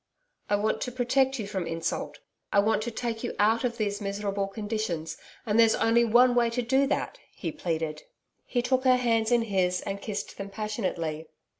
[0.49, 2.17] 'I want to protect you from insult
[2.51, 6.49] I want to take you out of these miserable conditions and there's only one way
[6.49, 8.01] to do that,' he pleaded.
[8.47, 11.27] He took her hands in his and kissed them passionately.